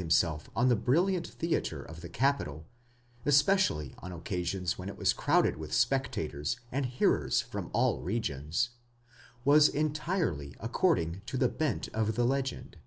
[0.00, 2.64] himself on the brilliant theatre of the capital,
[3.26, 8.70] especially on occasions when it was crowded with spectators and hearers from all regions,
[9.44, 12.78] was entirely ac cording to the bent of the legend.